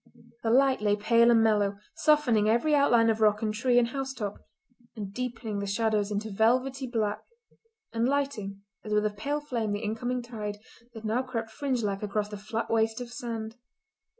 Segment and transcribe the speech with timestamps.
[0.41, 4.13] The light lay pale and mellow, softening every outline of rock and tree and house
[4.15, 4.39] top,
[4.95, 7.21] and deepening the shadows into velvety black,
[7.93, 10.57] and lighting, as with a pale flame, the incoming tide,
[10.95, 13.57] that now crept fringe like across the flat waste of sand.